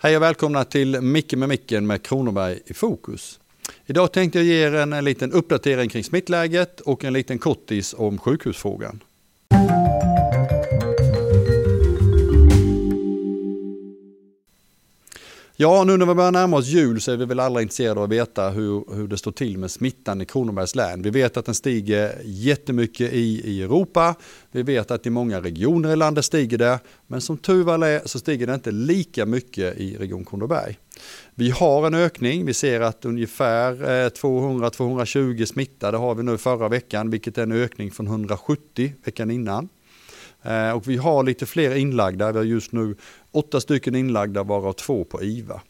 [0.00, 3.40] Hej och välkomna till Micke med micken med Kronoberg i fokus.
[3.86, 7.94] Idag tänkte jag ge er en, en liten uppdatering kring smittläget och en liten kortis
[7.98, 9.00] om sjukhusfrågan.
[15.60, 18.04] Ja, nu när vi börjar närma oss jul så är vi väl alla intresserade av
[18.04, 21.02] att veta hur, hur det står till med smittan i Kronobergs län.
[21.02, 24.14] Vi vet att den stiger jättemycket i, i Europa.
[24.50, 26.78] Vi vet att i många regioner i landet stiger det.
[27.06, 30.78] Men som tur väl är så stiger det inte lika mycket i Region Kronoberg.
[31.34, 32.46] Vi har en ökning.
[32.46, 37.52] Vi ser att ungefär eh, 200-220 smittade har vi nu förra veckan, vilket är en
[37.52, 39.68] ökning från 170 veckan innan.
[40.42, 42.32] Eh, och vi har lite fler inlagda.
[42.32, 42.96] Vi har just nu
[43.32, 45.60] åtta stycken inlagda varav två på IVA.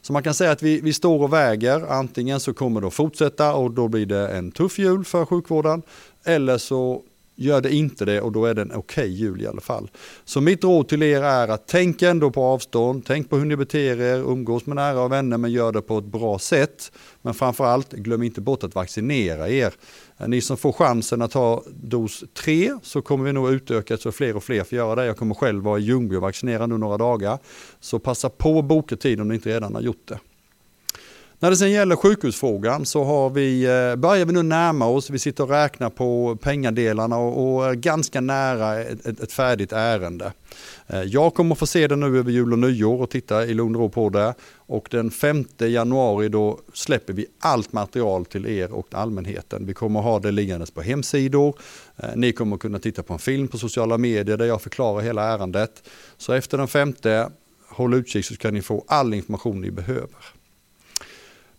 [0.00, 1.92] Så man kan säga att vi, vi står och väger.
[1.92, 5.82] Antingen så kommer det att fortsätta och då blir det en tuff jul för sjukvården.
[6.24, 7.02] Eller så
[7.36, 9.90] Gör det inte det och då är det en okej okay jul i alla fall.
[10.24, 13.56] Så mitt råd till er är att tänk ändå på avstånd, tänk på hur ni
[13.56, 16.92] beter er, umgås med nära och vänner men gör det på ett bra sätt.
[17.22, 19.74] Men framförallt glöm inte bort att vaccinera er.
[20.26, 24.36] Ni som får chansen att ta dos 3 så kommer vi nog utöka så fler
[24.36, 25.06] och fler får göra det.
[25.06, 27.38] Jag kommer själv vara i Ljungby och vaccinera nu några dagar.
[27.80, 30.18] Så passa på att boka tid om ni inte redan har gjort det.
[31.44, 35.18] När det sen gäller sjukhusfrågan så har vi, eh, börjar vi nu närma oss, vi
[35.18, 40.32] sitter och räknar på pengadelarna och, och är ganska nära ett, ett, färdigt ärende.
[40.86, 43.74] Eh, jag kommer få se det nu över jul och nyår och titta i lugn
[43.74, 44.34] och ro på det.
[44.56, 49.66] Och den 5 januari då släpper vi allt material till er och allmänheten.
[49.66, 51.58] Vi kommer ha det liggandes på hemsidor.
[51.96, 55.22] Eh, ni kommer kunna titta på en film på sociala medier där jag förklarar hela
[55.22, 55.82] ärendet.
[56.16, 56.94] Så efter den 5
[57.68, 60.43] håll utkik så ska ni få all information ni behöver.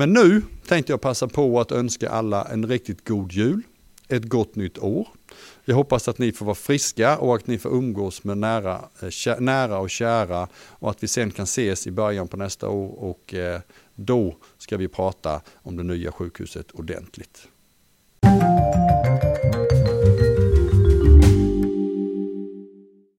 [0.00, 3.62] Men nu tänkte jag passa på att önska alla en riktigt god jul,
[4.08, 5.08] ett gott nytt år.
[5.64, 8.84] Jag hoppas att ni får vara friska och att ni får umgås med nära,
[9.26, 12.98] eh, nära och kära och att vi sen kan ses i början på nästa år
[12.98, 13.60] och eh,
[13.94, 17.48] då ska vi prata om det nya sjukhuset ordentligt.